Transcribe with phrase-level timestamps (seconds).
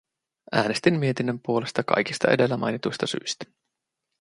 [0.51, 3.45] Äänestin mietinnön puolesta kaikista edellä mainituista syistä.